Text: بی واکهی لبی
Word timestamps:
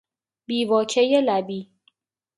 بی 0.47 0.59
واکهی 0.69 1.19
لبی 1.27 1.59